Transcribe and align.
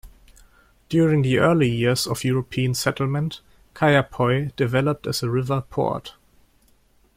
During 0.89 1.21
the 1.21 1.37
early 1.37 1.69
years 1.69 2.07
of 2.07 2.23
European 2.23 2.73
settlement, 2.73 3.41
Kaiapoi 3.75 4.55
developed 4.55 5.05
as 5.05 5.21
a 5.21 5.29
river 5.29 5.61
port. 5.69 6.15